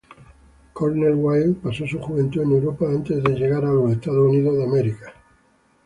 Cornel 0.73 1.13
Wilde 1.13 1.57
pasó 1.61 1.85
su 1.85 1.99
juventud 1.99 2.41
en 2.41 2.49
Europa 2.53 2.87
antes 2.89 3.23
de 3.23 3.35
llegar 3.37 3.63
a 3.63 3.91
Estados 3.91 4.31
Unidos. 4.31 4.97